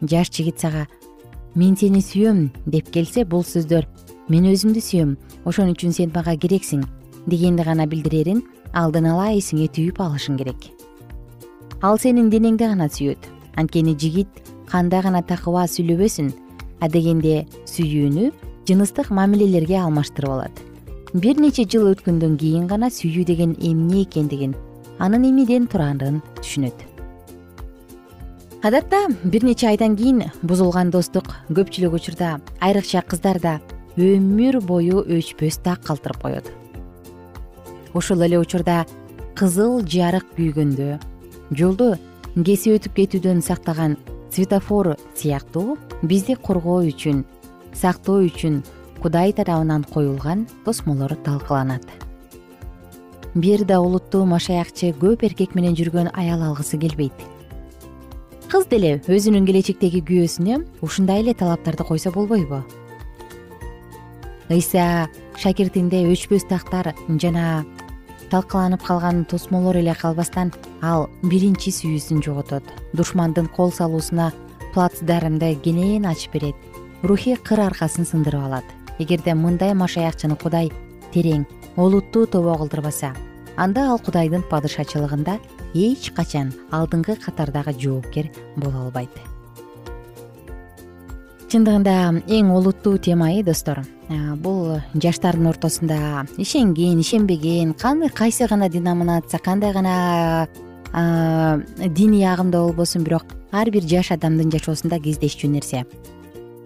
Жаш 0.02 0.30
жигит 0.30 0.60
сага 0.60 0.86
мен 1.54 1.76
сени 1.76 2.00
сүйөм 2.00 2.48
деп 2.66 2.90
келсе 2.90 3.24
бул 3.24 3.44
сөздөр 3.44 3.86
мен 4.28 4.48
өзүмдү 4.50 4.80
сүйөм 4.80 5.16
ошон 5.44 5.72
үчүн 5.74 5.92
сен 5.92 6.12
мага 6.14 6.34
керексиң 6.36 6.86
дегенди 7.26 7.62
гана 7.62 7.86
билдирерин 7.86 8.42
алдын 8.72 9.10
ала 9.12 9.30
эсиңе 9.36 9.68
түйүп 9.68 10.00
алышың 10.00 10.38
керек. 10.40 10.70
Ал 11.82 11.98
сенин 11.98 12.30
денеңди 12.30 12.66
гана 12.66 12.88
сүйөт. 12.88 13.28
Анткени 13.56 13.94
жигит 13.98 14.28
кандай 14.70 15.02
гана 15.02 15.22
такыба 15.22 15.66
сүйлөбөсүн 15.68 16.32
адегенде 16.80 17.44
сүйүүнү 17.68 18.32
жыныстык 18.66 19.10
мамилелерге 19.12 19.76
алмаштырып 19.82 20.38
алат 20.38 20.71
бир 21.12 21.36
нече 21.36 21.66
жыл 21.68 21.90
өткөндөн 21.90 22.38
кийин 22.40 22.64
гана 22.66 22.88
сүйүү 22.88 23.26
деген 23.28 23.50
эмне 23.60 24.02
экендигин 24.06 24.54
анын 24.98 25.26
эмнеден 25.28 25.66
турарын 25.68 26.22
түшүнөт. 26.38 26.86
Адатта 28.64 29.02
бир 29.24 29.44
нече 29.44 29.68
айдан 29.68 29.96
кийин 29.96 30.22
бузулган 30.42 30.90
достук 30.90 31.28
көпчүлүк 31.50 31.98
учурда 31.98 32.38
айрыкча 32.60 33.04
кыздарда 33.04 33.58
өмүр 34.00 34.62
бою 34.64 35.04
өчпөс 35.04 35.60
так 35.60 35.84
калтырып 35.84 36.22
коет. 36.22 36.48
Ошол 37.92 38.24
эле 38.24 38.38
учурда 38.40 38.86
кызыл 39.36 39.82
жарык 39.84 40.24
күйгөндө 40.38 40.96
жолду 41.52 41.92
кесип 42.40 42.78
өтүп 42.78 42.96
кетүүдөн 42.96 43.44
сактаган 43.44 43.98
светофор 44.32 44.96
сыяктуу 45.12 45.76
бизди 46.02 46.40
коргоо 46.40 46.80
үчүн 46.88 47.26
сактоо 47.76 48.22
үчүн 48.24 48.62
кудай 49.02 49.32
тарабынан 49.34 49.82
коюлган 49.82 50.46
тосмолор 50.64 51.16
талкаланат. 51.24 51.82
Бир 53.34 53.64
да 53.64 53.80
улуттуу 53.82 54.22
машаякчы 54.30 54.92
көп 54.94 55.24
эркек 55.26 55.56
менен 55.58 55.74
жүргөн 55.74 56.12
аял 56.14 56.42
алгысы 56.46 56.78
келбейт. 56.78 57.16
Кыз 58.52 58.68
деле 58.70 59.00
өзүнүн 59.10 59.46
келечектеги 59.48 60.02
күйөөсүнө 60.06 60.58
ушундай 60.86 61.24
эле 61.24 61.34
талаптарды 61.34 61.82
койсо 61.88 62.12
болбойбу? 62.14 62.60
Ыйса 64.52 65.08
шакиртинде 65.40 66.04
өчпөс 66.12 66.44
тактар 66.46 66.92
жана 67.08 67.64
талкаланып 68.30 68.84
калган 68.86 69.24
тосмолор 69.24 69.80
эле 69.80 69.96
калбастан 69.98 70.52
ал 70.82 71.08
биринчи 71.24 71.72
сүйүүсүн 71.72 72.22
жоготот. 72.22 72.62
Душмандын 72.92 73.48
кол 73.56 73.72
салуусуна 73.72 74.30
плацдармды 74.76 75.56
кенен 75.64 76.06
ачып 76.06 76.36
берет. 76.36 76.70
Рухий 77.02 77.34
кыр 77.34 77.64
аркасын 77.64 78.06
сындырып 78.06 78.44
алат 78.44 78.81
эгерде 78.98 79.34
мындай 79.34 79.74
машаякчыны 79.74 80.36
кудай 80.36 80.72
терең 81.14 81.46
олуттуу 81.76 82.26
тобо 82.26 82.56
кылдырбаса 82.58 83.12
анда 83.56 83.88
ал 83.90 83.98
кудайдын 83.98 84.44
падышачылыгында 84.50 85.38
эч 85.74 86.10
качан 86.16 86.52
алдыңкы 86.70 87.16
катардагы 87.20 87.72
жоопкер 87.78 88.30
боло 88.56 88.86
албайт. 88.86 89.10
Чындыгында 91.52 92.24
эң 92.32 92.50
олуттуу 92.56 92.98
тема 92.98 93.30
э 93.32 93.42
достор 93.44 93.82
бул 94.40 94.78
жаштардын 94.94 95.50
ортосунда 95.50 96.26
ишенген 96.38 97.00
ишенбеген 97.00 97.74
кандай 97.74 98.08
кайсы 98.08 98.46
гана 98.46 98.68
деноминация 98.68 99.38
кандай 99.38 99.72
гана 99.72 100.48
диний 100.92 102.24
агымда 102.24 102.58
болбосун 102.58 103.04
бирок 103.04 103.24
ар 103.50 103.70
бир 103.70 103.82
жаш 103.82 104.12
адамдын 104.12 104.50
жашоосунда 104.50 104.98
кездешчү 104.98 105.48
нерсе 105.48 105.84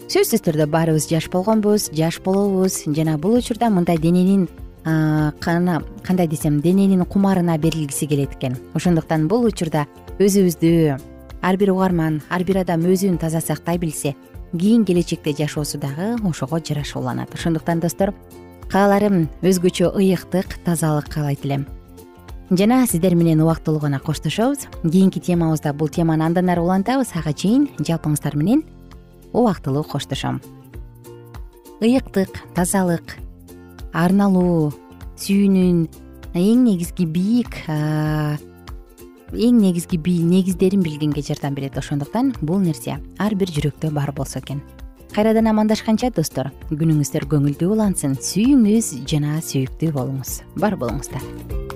сөзсүз 0.06 0.44
түрдө 0.46 0.68
баарыбыз 0.70 1.08
жаш 1.10 1.26
болгонбуз 1.32 1.88
жаш 1.96 2.20
болобуз. 2.22 2.84
Жана 2.86 3.16
бул 3.18 3.34
учурда 3.40 3.70
мындай 3.74 3.98
дененин 3.98 4.46
кандай 4.84 6.28
десем 6.28 6.60
дененин 6.60 7.04
кумарына 7.04 7.58
берилгиси 7.58 8.06
келет 8.06 8.36
экен. 8.36 8.56
Ошондуктан 8.74 9.26
бул 9.26 9.44
учурда 9.44 9.86
өзүбүздү 10.20 11.00
ар 11.42 11.56
бир 11.56 11.72
угарман 11.72 12.20
ар 12.30 12.44
бир 12.44 12.60
адам 12.62 12.86
өзүн 12.86 13.18
таза 13.18 13.40
сактай 13.40 13.78
билсе 13.78 14.14
кийин 14.52 14.84
келечекте 14.84 15.34
жашоосу 15.34 15.78
дагы 15.78 16.14
ошого 16.22 16.60
жарашууланат. 16.60 17.34
Ошондуктан 17.34 17.80
достор 17.80 18.14
кааларым 18.70 19.28
өзгөчө 19.42 19.90
ыйыктык 19.90 20.62
тазалык 20.64 21.10
каалайт 21.10 21.44
элем 21.44 21.66
жана 22.50 22.86
сиздер 22.86 23.16
менен 23.16 23.40
убактылуу 23.40 23.80
гана 23.80 23.98
коштошобуз. 23.98 24.68
Кийинки 24.84 25.18
темабызда 25.18 25.74
бул 25.74 25.88
теманы 25.88 26.22
андан 26.22 26.48
ары 26.48 26.62
улантабыз. 26.62 27.10
Ага 27.16 27.32
чейин 27.32 27.68
жалпыңыздар 27.80 28.36
менен 28.36 28.62
убактылуу 29.36 29.84
коштошом. 29.84 30.40
ыйыктык 31.80 32.32
тазалык 32.56 33.18
арналуу 33.92 34.72
сүйүүнүн 35.20 35.88
эң 36.32 36.64
негизги 36.64 37.04
бийик 37.04 37.52
эң 37.68 39.60
негизги 39.60 39.98
негиздерин 40.00 40.80
билгенге 40.80 41.20
жардам 41.20 41.54
берет 41.54 41.76
ошондуктан 41.76 42.32
бул 42.40 42.60
нерсе 42.64 42.96
ар 43.18 43.34
бир 43.34 43.52
жүрөктө 43.52 43.92
бар 43.92 44.12
болсо 44.16 44.40
экен. 44.40 44.62
Кайрадан 45.12 45.46
амандашканча 45.52 46.10
достор 46.16 46.50
күнүңүздөр 46.70 47.28
көңүлдүү 47.28 47.68
улансын 47.76 48.16
сүйүңүз 48.16 49.04
жана 49.08 49.40
сүйүктүү 49.44 49.92
болуңуз. 49.92 50.40
Бар 50.56 50.76
болуңуздар 50.80 51.75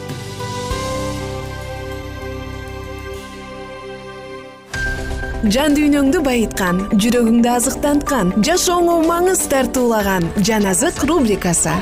жан 5.49 5.73
дүйнөңдү 5.73 6.19
байыткан 6.21 6.83
жүрөгүңдү 7.01 7.49
азыктанткан 7.49 8.27
жашооңо 8.45 8.99
маңыз 9.07 9.41
тартуулаган 9.49 10.27
жан 10.45 10.67
азык 10.69 11.01
рубрикасы. 11.09 11.73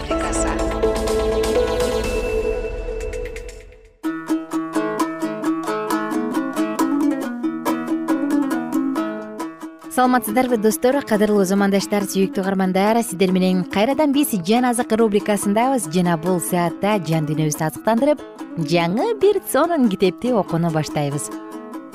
Саламатсыздарбы 9.92 10.56
достор? 10.64 11.02
Кадырлуу 11.04 11.44
замандаштар 11.44 12.08
сүйүктүү 12.08 12.46
угармандар 12.46 13.02
сиздер 13.04 13.36
менен 13.36 13.66
кайрадан 13.68 14.16
биз 14.16 14.32
жан 14.48 14.70
азык 14.72 14.96
рубрикасындабыз. 14.96 15.92
Жана 15.92 16.16
бул 16.16 16.40
саатта 16.40 16.96
жан 17.04 17.28
дүйнөбүздү 17.28 17.68
азыктандырып 17.68 18.24
жаңы 18.72 19.12
бир 19.20 19.44
сонун 19.52 19.92
китепти 19.92 20.32
окууну 20.32 20.72
баштайбыз 20.72 21.28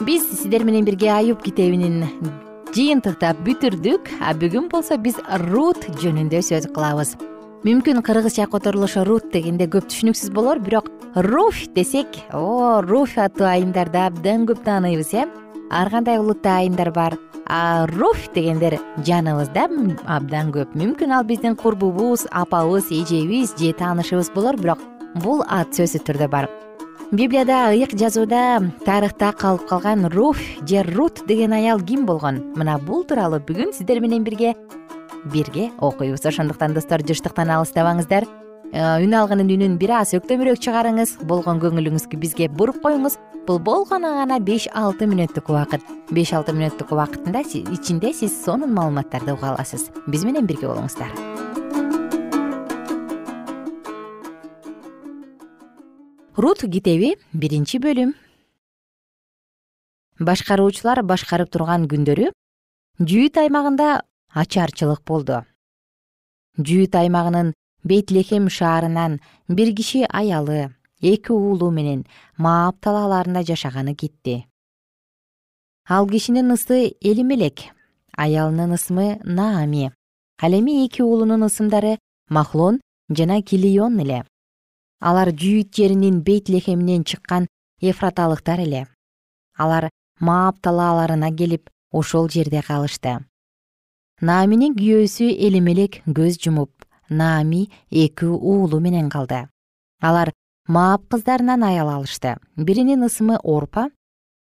биз 0.01 0.25
сиздер 0.31 0.65
менен 0.65 0.85
бирге 0.85 1.11
аюп 1.13 1.43
китебинин 1.45 2.03
жыйынтыктап 2.75 3.39
бүтүрдүк 3.47 4.09
а 4.19 4.33
бүгүн 4.35 4.67
болсо 4.73 4.97
биз 4.99 5.21
рут 5.47 5.87
жөнүндө 6.01 6.41
сөз 6.43 6.67
кылабыз. 6.75 7.15
Мүмкүн 7.65 8.03
кыргызча 8.05 8.49
которулушу 8.51 9.05
рут 9.07 9.31
дегенде 9.33 9.69
көп 9.71 9.87
түшүнүксүз 9.93 10.33
болор 10.35 10.59
бирок 10.59 10.91
руфь 11.15 11.69
десек 11.77 12.19
о 12.33 12.83
руфь 12.83 13.15
аттуу 13.17 13.47
айымдарды 13.47 14.03
абдан 14.03 14.49
көп 14.51 14.65
тааныйбыз 14.67 15.15
э? 15.15 15.29
Ар 15.71 15.91
кандай 15.91 16.19
улутта 16.19 16.59
айымдар 16.59 16.91
бар? 16.91 17.17
А 17.47 17.87
руфь 17.87 18.29
дегендер 18.35 18.81
жаныбызда 19.07 19.69
абдан 20.05 20.51
көп. 20.51 20.75
Мүмкүн 20.75 21.15
ал 21.15 21.25
биздин 21.25 21.55
курбубуз 21.55 22.27
апабыз 22.33 22.91
эжебиз 22.91 23.55
же 23.57 23.73
таанышыбыз 23.73 24.35
болор 24.35 24.59
бирок 24.59 24.83
бул 25.23 25.47
ат 25.47 25.73
сөзсүз 25.73 26.03
түрдө 26.03 26.29
бар 26.29 26.51
библияда 27.17 27.71
ыйык 27.71 27.95
жазууда 27.99 28.71
тарыхта 28.85 29.33
калып 29.33 29.67
калган 29.69 30.07
руфь 30.07 30.59
же 30.67 30.83
рут 30.83 31.23
деген 31.27 31.53
аял 31.53 31.81
ким 31.81 32.07
болгон? 32.07 32.53
Мына 32.57 32.79
бул 32.79 33.05
тууралуу 33.05 33.41
бүгүн 33.41 33.73
сиздер 33.73 34.01
менен 34.01 34.25
бирге 34.25 34.55
бирге 35.25 35.71
окуйбуз. 35.79 36.25
Ошондуктан 36.27 36.75
достор 36.75 37.03
жыштыктан 37.03 37.51
алыстабаңыздар. 37.55 38.27
Э, 38.73 39.05
үн 39.05 39.15
алгынын 39.15 39.47
үнүн 39.47 39.79
бир 39.79 40.01
аз 40.01 40.15
өктөмүрөөк 40.19 40.59
чыгарыңыз. 40.59 41.25
Болгон 41.25 41.61
көңүлүңүздү 41.63 42.19
бизге 42.19 42.49
буруп 42.49 42.83
коюңуз. 42.83 43.19
Бул 43.47 43.59
болгону 43.59 44.15
гана 44.19 44.41
беш 44.41 44.67
алты 44.75 45.07
мүнөттүк 45.07 45.53
убакыт. 45.53 45.85
Беш 46.11 46.33
алты 46.33 46.53
мүнөттүк 46.57 46.91
убакытында 46.91 47.45
ичинде 47.45 48.13
сиз 48.13 48.43
сонун 48.45 48.75
маалыматтарды 48.75 49.37
уга 49.37 49.55
аласыз. 49.55 49.91
Биз 50.07 50.25
менен 50.25 50.47
бирге 50.47 50.67
болуңуздар 50.67 51.64
рут 56.37 56.63
китеби 56.63 57.15
биринчи 57.33 57.79
бөлүм. 57.79 58.15
Башкаруучулар 60.19 61.03
башкарып 61.03 61.51
турган 61.51 61.89
күндөрү 61.91 62.31
жүйүт 63.01 63.39
аймагында 63.43 63.91
ачарчылык 64.35 65.03
болду. 65.07 65.43
Жүйүт 66.59 66.95
аймагынын 66.95 67.53
бейтлехем 67.83 68.49
шаарынан 68.49 69.21
бир 69.49 69.75
киши 69.75 70.07
аялы 70.09 70.75
эки 71.03 71.33
уулу 71.33 71.71
менен 71.71 72.07
маап 72.39 72.81
талааларында 72.81 73.43
жашаганы 73.43 73.95
кетти 73.95 74.45
ал 75.87 76.09
кишинин 76.09 76.51
ысы 76.53 76.97
элимелек 77.01 77.61
аялынын 78.17 78.73
ысымы 78.75 79.21
наами. 79.25 79.93
Ал 80.41 80.53
эми 80.53 80.87
эки 80.87 81.03
уулунун 81.03 81.45
ысымдары 81.45 81.99
махлон 82.29 82.81
жана 83.11 83.43
килион 83.43 84.01
эле 84.01 84.25
алар 85.01 85.31
жүйүт 85.33 85.75
жеринин 85.75 86.23
бейтлехеминен 86.23 87.05
чыккан 87.05 87.49
эфраталыктар 87.81 88.61
эле. 88.61 88.87
Алар 89.57 89.91
маап 90.21 90.61
талааларына 90.61 91.31
келип 91.37 91.71
ошол 91.93 92.29
жерде 92.29 92.63
калышты. 92.63 93.19
Нааминин 94.21 94.75
күйөөсү 94.79 95.27
элемелек 95.47 96.03
көз 96.07 96.39
жумуп 96.43 96.71
наами 97.09 97.69
эки 97.91 98.25
уулу 98.25 98.81
менен 98.81 99.11
калды. 99.11 99.49
Алар 100.01 100.33
маап 100.69 101.09
кыздарынан 101.11 101.65
аял 101.65 101.89
алышты. 101.89 102.37
Биринин 102.57 103.05
ысымы 103.05 103.39
орпа 103.43 103.91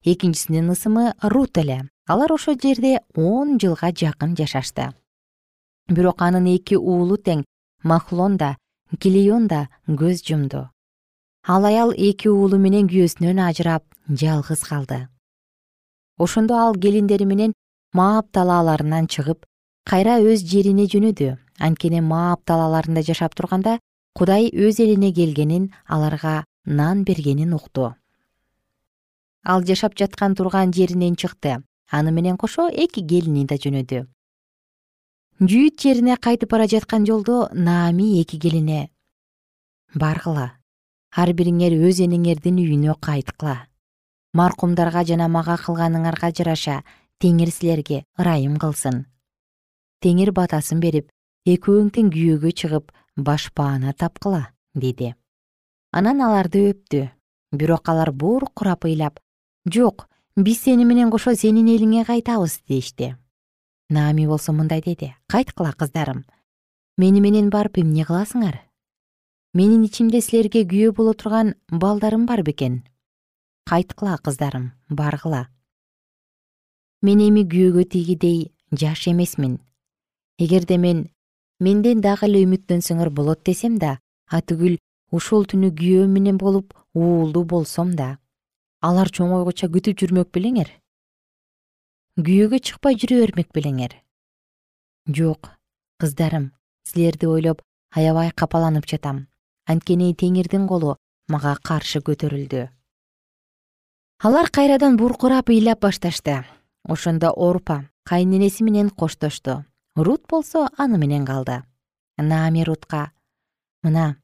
экинчисинин 0.03 0.69
ысымы 0.71 1.13
рут 1.21 1.57
эле. 1.57 1.89
Алар 2.07 2.31
ошол 2.33 2.59
жерде 2.61 3.01
он 3.15 3.59
жылга 3.59 3.91
жакын 3.91 4.35
жашашты. 4.35 4.93
Бирок 5.87 6.21
анын 6.21 6.45
эки 6.55 6.75
уулу 6.75 7.17
тең 7.17 7.43
махлон 7.83 8.37
да 8.37 8.57
килион 8.99 9.47
да 9.47 9.67
көз 9.87 10.23
жумду. 10.27 10.69
Ал 11.47 11.65
аял 11.65 11.91
эки 11.91 12.27
уулу 12.27 12.57
менен 12.57 12.87
күйөөсүнөн 12.87 13.39
ажырап 13.47 13.83
жалгыз 14.07 14.63
калды. 14.67 15.07
Ошондо 16.17 16.55
ал 16.59 16.75
келиндери 16.75 17.25
менен 17.25 17.53
маап 17.93 18.31
талааларынан 18.31 19.07
чыгып 19.07 19.45
кайра 19.85 20.19
өз 20.19 20.43
жерине 20.45 20.85
жөнөдү. 20.85 21.37
Анткени 21.59 22.01
маап 22.01 22.43
талааларында 22.45 23.01
жашап 23.01 23.35
турганда 23.35 23.79
кудай 24.13 24.49
өз 24.51 24.79
элине 24.83 25.13
келгенин 25.13 25.71
аларга 25.87 26.43
нан 26.65 27.03
бергенин 27.03 27.53
укту. 27.53 27.95
Ал 29.43 29.63
жашап 29.63 29.97
жаткан 29.97 30.35
турган 30.35 30.73
жеринен 30.73 31.15
чыкты. 31.15 31.63
Аны 31.89 32.11
менен 32.11 32.37
кошо 32.37 32.69
эки 32.69 33.01
келини 33.01 33.45
да 33.45 33.55
жөнөдү 33.55 34.05
жүйүт 35.41 35.81
жерине 35.81 36.15
кайтып 36.21 36.51
бара 36.53 36.67
жаткан 36.69 37.05
жолдо 37.05 37.49
наами 37.51 38.21
эки 38.21 38.37
келине. 38.37 38.91
Баргыла 39.95 40.51
ар 41.17 41.29
бириңер 41.33 41.73
өз 41.81 42.01
энеңердин 42.05 42.59
үйүнө 42.61 42.93
кайткыла. 43.01 43.55
Маркумдарга 44.37 45.01
жана 45.03 45.27
мага 45.27 45.55
кылганыңарга 45.57 46.29
жараша 46.37 46.83
теңир 47.17 47.49
силерге 47.49 48.03
ырайым 48.21 48.59
кылсын. 48.61 49.07
Теңир 50.05 50.29
батасын 50.31 50.79
берип 50.79 51.09
экөөң 51.49 51.89
тең 51.95 52.13
күйөөгө 52.13 52.51
чыгып 52.61 52.93
башпаана 53.17 53.95
тапкыла 53.97 54.51
деди. 54.75 55.15
Анан 55.91 56.21
аларды 56.21 56.69
өптү. 56.69 57.09
Бирок 57.51 57.89
алар 57.89 58.13
буркурап 58.13 58.85
ыйлап 58.85 59.17
жок 59.65 60.05
биз 60.37 60.61
сени 60.61 60.85
менен 60.85 61.09
кошо 61.11 61.33
сенин 61.35 61.67
элиңе 61.67 62.05
кайтабыз 62.05 62.61
дешти 62.69 63.15
наами 63.91 64.25
болсо 64.25 64.51
мындай 64.51 64.81
деди. 64.81 65.13
Кайткыла 65.27 65.73
кыздарым. 65.73 66.25
Мени 66.97 67.21
менен 67.21 67.49
барып 67.49 67.77
эмне 67.77 68.03
кыласыңар? 68.07 68.57
Менин 69.53 69.83
ичимде 69.83 70.21
силерге 70.21 70.63
күйөө 70.63 70.95
боло 70.95 71.13
турган 71.13 71.55
балдарым 71.69 72.25
бар 72.25 72.41
бекен 72.43 72.83
кайткыла 73.69 74.17
кыздарым. 74.17 74.71
Баргыла 74.89 75.47
мен 77.01 77.19
эми 77.19 77.43
күйөөгө 77.43 77.83
тийгидей 77.89 78.51
жаш 78.71 79.07
эмесмин. 79.07 79.59
Эгерде 80.37 80.77
мен 80.77 81.09
менден 81.59 82.01
дагы 82.01 82.27
эле 82.27 82.43
үмүттөнсөңөр 82.45 83.09
болот 83.09 83.43
десем 83.45 83.77
да 83.77 83.99
атүгүл 84.29 84.77
ушул 85.11 85.45
түнү 85.45 85.71
күйөөм 85.77 86.13
менен 86.17 86.37
болуп 86.37 86.73
уулдуу 86.93 87.43
болсом 87.45 87.95
да 87.95 88.17
алар 88.81 89.11
чоңойгуча 89.17 89.69
күтүп 89.73 89.99
жүрмөк 90.01 90.31
белеңер 90.35 90.71
күйөөгө 92.25 92.59
чыкпай 92.59 92.97
жүрө 93.01 93.21
бермек 93.23 93.49
белеңер. 93.55 93.95
Жок 95.07 95.49
кыздарым 96.01 96.51
силерди 96.87 97.27
ойлоп 97.27 97.61
аябай 97.95 98.31
капаланып 98.31 98.87
жатам. 98.89 99.27
Анткени 99.67 100.13
теңирдин 100.17 100.67
колу 100.67 100.95
мага 101.29 101.55
каршы 101.63 102.01
көтөрүлдү. 102.05 102.67
Алар 104.21 104.49
кайрадан 104.53 104.97
буркурап 104.97 105.49
ыйлап 105.49 105.81
башташты. 105.81 106.43
Ошондо 106.83 107.31
орпа 107.31 107.89
кайненеси 108.03 108.63
менен 108.63 108.89
коштошту 108.89 109.65
рут 109.95 110.27
болсо 110.27 110.69
аны 110.77 110.97
менен 110.97 111.25
калды. 111.25 111.63
Наами 112.17 112.63
рутка 112.63 113.11
мына 113.83 114.17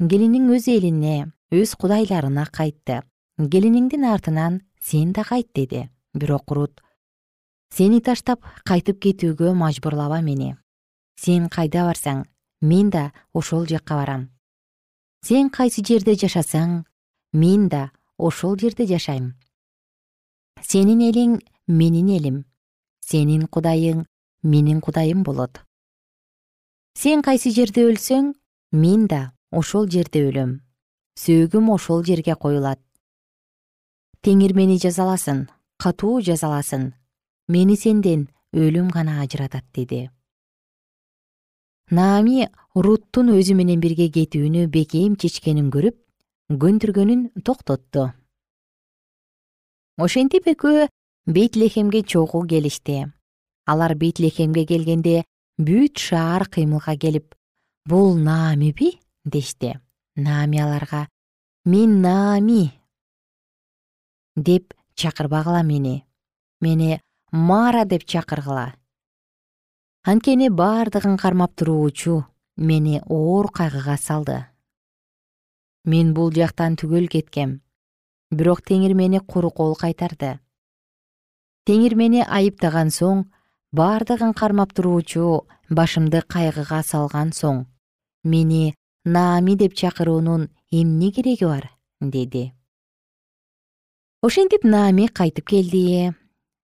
келиниң 0.00 0.50
өз 0.56 0.68
элине 0.68 1.32
өз 1.50 1.74
кудайларына 1.78 2.46
кайтты. 2.50 3.02
Келиниңдин 3.38 4.04
артынан 4.06 4.62
сен 4.80 5.12
да 5.12 5.24
кайт 5.24 5.52
деди. 5.54 5.88
Бирок 6.14 6.50
рут 6.50 6.80
сени 7.74 7.98
таштап 8.06 8.44
кайтып 8.62 9.00
кетүүгө 9.02 9.50
мажбурлаба 9.58 10.20
мени. 10.22 10.54
Сен 11.18 11.48
кайда 11.50 11.88
барсаң 11.88 12.22
мен 12.62 12.90
да 12.90 13.10
ошол 13.34 13.66
жакка 13.66 13.98
барам. 13.98 14.28
Сен 15.26 15.50
кайсы 15.50 15.82
жерде 15.82 16.14
жашасаң 16.14 16.84
мен 17.32 17.68
да 17.68 17.90
ошол 18.18 18.56
жерде 18.60 18.86
жашайм. 18.86 19.34
Сенин 20.62 21.02
элиң 21.02 21.40
менин 21.66 22.14
элим. 22.14 22.44
Сенин 23.00 23.48
кудайың 23.48 24.06
менин 24.42 24.80
кудайым 24.80 25.24
болот. 25.24 25.58
Сен 26.94 27.22
кайсы 27.26 27.50
жерде 27.50 27.88
өлсөң 27.90 28.34
мен 28.70 29.08
да 29.10 29.32
ошол 29.50 29.90
жерде 29.90 30.28
өлөм. 30.30 30.60
Сөөгүм 31.18 31.74
ошол 31.74 32.04
жерге 32.06 32.34
коюлат. 32.34 32.78
Теңир 34.22 34.54
мени 34.54 34.78
жазаласын 34.78 35.48
катуу 35.78 36.20
жазаласын 36.22 36.92
мени 37.48 37.76
сенден 37.76 38.28
өлүм 38.52 38.90
гана 38.90 39.20
ажыратат 39.22 39.64
деди. 39.74 40.10
Наами 41.90 42.48
руттун 42.74 43.30
өзү 43.36 43.54
менен 43.54 43.80
бирге 43.80 44.08
кетүүнү 44.08 44.66
бекем 44.72 45.16
чечкенин 45.16 45.70
көрүп 45.70 45.96
көндүргөнүн 46.50 47.30
токтотту 47.44 48.12
ошентип 49.96 50.48
экөө 50.50 50.88
бейтлехемге 51.26 52.02
чогуу 52.02 52.42
келишти. 52.48 53.06
Алар 53.66 53.94
бейтлехемге 53.94 54.66
келгенде 54.66 55.24
бүт 55.58 55.98
шаар 55.98 56.48
кыймылга 56.50 56.96
келип 56.98 57.34
бул 57.86 58.16
наамиби 58.16 58.98
дешти. 59.24 59.78
Наами 60.16 60.58
аларга 60.58 61.08
мен 61.64 62.00
наами 62.02 62.72
деп 64.36 64.74
чакырбагыла 64.94 65.62
мени. 65.62 66.04
Мени 66.60 67.00
мара 67.34 67.84
деп 67.84 68.04
чакыргыла. 68.06 68.76
Анткени 70.04 70.48
бардыгын 70.50 71.16
кармап 71.16 71.56
туруучу 71.56 72.24
мени 72.56 73.02
оор 73.06 73.50
кайгыга 73.50 73.96
салды. 73.96 74.46
Мен 75.84 76.14
бул 76.14 76.30
жактан 76.30 76.78
түгөл 76.78 77.10
кеткем 77.10 77.60
бирок 78.30 78.62
теңир 78.62 78.94
мени 78.94 79.18
куру 79.18 79.50
кол 79.50 79.74
кайтарды. 79.74 80.38
Теңир 81.66 81.98
мени 81.98 82.22
айыптаган 82.22 82.94
соң 82.94 83.26
бардыгын 83.72 84.32
кармап 84.32 84.72
туруучу 84.72 85.48
башымды 85.68 86.22
кайгыга 86.22 86.84
салган 86.86 87.34
соң 87.34 87.64
мени 88.22 88.76
наами 89.04 89.56
деп 89.56 89.74
чакыруунун 89.74 90.50
эмне 90.70 91.10
кереги 91.10 91.44
бар 91.50 91.72
деди. 92.00 92.52
Ошентип 94.22 94.62
наами 94.62 95.08
кайтып 95.08 95.48
келди 95.50 96.14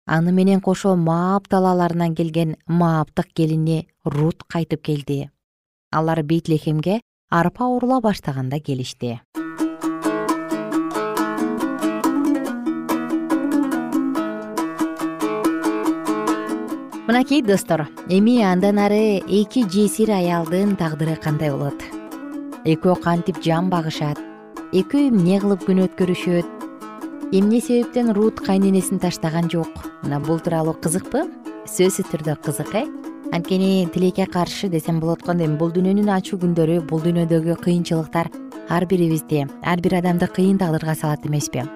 аны 0.06 0.32
менен 0.32 0.60
кошо 0.60 0.94
маап 0.96 1.48
талааларынан 1.48 2.14
келген 2.14 2.56
мааптык 2.66 3.26
келини 3.34 3.88
рут 4.04 4.44
кайтып 4.46 4.82
келди. 4.82 5.30
Алар 5.90 6.22
бейтлехемге 6.22 7.00
арпа 7.30 7.66
уурула 7.66 8.00
баштаганда 8.00 8.60
келишти. 8.60 9.20
Мынакей 17.06 17.42
достор 17.42 17.88
эми 18.08 18.42
андан 18.42 18.78
ары 18.78 19.18
эки 19.26 19.62
жесир 19.68 20.10
аялдын 20.10 20.76
тагдыры 20.76 21.16
кандай 21.16 21.50
болот? 21.50 21.82
Экөө 22.64 23.00
кантип 23.02 23.42
жан 23.42 23.70
багышат? 23.70 24.18
Экөө 24.72 25.10
эмне 25.10 25.38
кылып 25.38 25.62
күн 25.66 25.86
өткөрүшөт 25.86 26.55
эмне 27.32 27.60
себептен 27.60 28.12
рут 28.12 28.40
кайненесин 28.40 28.98
таштаган 28.98 29.50
жок? 29.50 29.68
Мына 30.02 30.20
бул 30.22 30.38
тууралуу 30.38 30.76
кызыкпы? 30.78 31.24
Сөзсүз 31.66 32.06
түрдө 32.12 32.36
кызык 32.44 32.70
э? 32.78 32.84
Анткени 33.34 33.88
тилекке 33.92 34.26
каршы 34.26 34.68
десем 34.68 35.00
болот 35.00 35.24
го 35.26 35.32
эми 35.32 35.58
бул 35.58 35.72
дүйнөнүн 35.74 36.12
ачуу 36.14 36.38
күндөрү 36.38 36.84
бул 36.86 37.02
дүйнөдөгү 37.02 37.58
кыйынчылыктар 37.64 38.30
ар 38.70 38.86
бирибизди 38.86 39.42
ар 39.62 39.80
бир 39.80 39.98
адамды 39.98 40.28
кыйын 40.28 40.58
тагдырга 40.58 40.94
салат 40.94 41.26
эмеспи. 41.26 41.66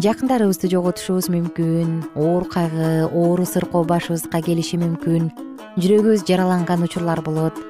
Жакындарыбызды 0.00 0.72
жоготушубуз 0.72 1.28
мүмкүн 1.28 2.16
оор 2.16 2.48
кайгы 2.48 3.04
оору 3.12 3.44
сыркоо 3.44 3.84
башыбызга 3.84 4.40
келиши 4.40 4.80
мүмкүн 4.80 5.28
жүрөгүбүз 5.76 6.24
жараланган 6.24 6.88
учурлар 6.88 7.20
болот 7.20 7.60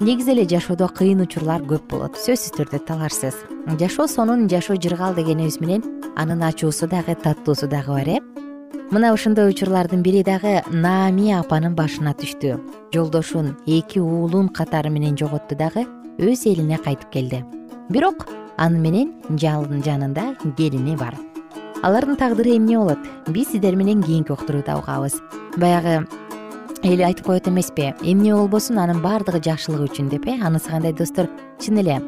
негизи 0.00 0.32
эле 0.32 0.44
жашоодо 0.48 0.88
кыйын 0.88 1.22
учурлар 1.24 1.62
көп 1.62 1.88
болот. 1.90 2.16
Сөзсүз 2.16 2.56
түрдө 2.56 2.82
таларсыз. 2.86 3.34
Жашоо 3.80 4.06
сонун 4.06 4.48
жашоо 4.48 4.76
жыргал 4.76 5.14
дегенибиз 5.14 5.60
менен 5.60 5.82
анын 6.16 6.42
ачуусу 6.42 6.88
дагы 6.88 7.14
таттуусу 7.14 7.68
дагы 7.68 7.92
бар 7.92 8.08
э? 8.08 8.18
Мына 8.90 9.12
ошондой 9.12 9.48
учурлардын 9.48 10.02
бири 10.02 10.22
дагы 10.22 10.62
наами 10.68 11.32
апанын 11.32 11.74
башына 11.74 12.12
түштү. 12.12 12.60
Жолдошун 12.92 13.56
эки 13.66 13.98
уулун 13.98 14.48
катары 14.48 14.90
менен 14.90 15.16
жоготту 15.16 15.56
дагы 15.56 15.86
өз 16.18 16.46
элине 16.46 16.78
кайтып 16.78 17.10
келди. 17.10 17.44
Бирок 17.88 18.26
аны 18.58 18.78
менен 18.78 19.14
жанында 19.30 20.34
келини 20.56 20.96
бар. 20.96 21.16
Алардын 21.82 22.16
тагдыры 22.16 22.56
эмне 22.56 22.78
болот? 22.78 22.98
Биз 23.26 23.48
сиздер 23.50 23.74
менен 23.76 24.02
кийинки 24.02 24.30
уктурууда 24.30 24.76
угабыз. 24.78 25.16
Баягы 25.56 26.06
эл 26.82 27.04
айтып 27.06 27.26
коет 27.26 27.48
эмеспи. 27.48 27.94
Эмне 28.02 28.34
болбосун 28.34 28.78
анын 28.78 29.02
баардыгы 29.02 29.38
жакшылык 29.42 29.86
үчүн 29.86 30.08
деп 30.10 30.26
э? 30.26 30.38
Анысы 30.42 30.70
кандай 30.70 30.92
достор? 30.92 31.28
Чын 31.60 31.78
эле 31.78 32.00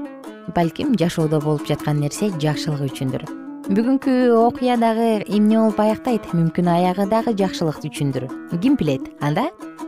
балким 0.55 0.97
жашоодо 0.99 1.41
болуп 1.41 1.67
жаткан 1.69 2.01
нерсе 2.01 2.33
жакшылык 2.43 2.91
үчүндүр. 2.91 3.23
Бүгүнкү 3.71 4.35
окуя 4.35 4.77
дагы 4.77 5.23
эмне 5.29 5.61
болуп 5.61 5.79
аягдайт 5.79 6.27
мүмкүн 6.35 6.73
аягы 6.75 7.07
дагы 7.07 7.37
жакшылык 7.39 7.85
үчүндүр. 7.87 8.27
Ким 8.61 8.75
билет 8.75 9.07
анда? 9.21 9.47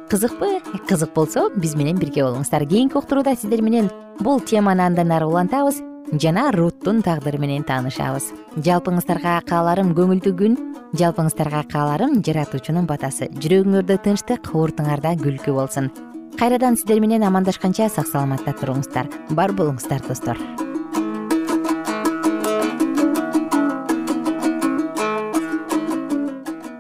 Кызыкпы? 0.09 0.62
Кызык 0.87 1.12
болсо 1.14 1.51
биз 1.57 1.75
менен 1.75 1.99
бирге 1.99 2.22
болуңуздар. 2.22 2.64
Кийинки 2.64 2.96
уктурууда 2.96 3.35
сиздер 3.35 3.62
менен 3.62 3.90
бул 4.20 4.40
теманы 4.40 4.87
андан 4.87 5.11
ары 5.11 5.27
улантабыз 5.27 5.83
жана 6.12 6.50
руттун 6.52 7.02
тагдыры 7.02 7.38
менен 7.42 7.64
таанышабыз. 7.66 8.30
Жалпыңыздарга 8.62 9.40
кааларым 9.48 9.92
көңүлдүү 9.96 10.34
күн 10.38 10.58
жалпыңыздарга 10.96 11.64
кааларым 11.72 12.20
жаратуучунун 12.26 12.86
батасы. 12.86 13.28
Жүрөгүңөрдө 13.42 13.98
тынчтык 14.04 14.52
уртуңарда 14.54 15.16
күлкү 15.22 15.56
болсун. 15.56 15.90
Кайрадан 16.38 16.76
сиздер 16.76 17.00
менен 17.00 17.24
амандашканча 17.26 17.88
сак 17.88 18.06
саламатта 18.06 18.54
туруңуздар. 18.60 19.10
Бар 19.30 19.52
болуңуздар 19.56 20.04
достор. 20.06 20.38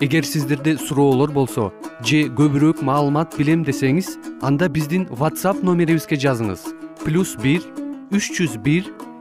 Эгер 0.00 0.24
сиздерде 0.28 0.76
суроолор 0.76 1.32
болсо 1.32 1.72
же 2.04 2.26
көбүрөөк 2.28 2.82
маалымат 2.84 3.32
билем 3.38 3.64
десеңиз 3.64 4.12
анда 4.44 4.68
биздин 4.68 5.08
whatsapp 5.08 5.64
номерибизге 5.64 6.20
жазыңыз. 6.20 6.68
Плюс 7.02 7.32
бир 7.40 7.64
үч 8.12 8.28
жүз 8.36 8.58
бир 8.62 8.84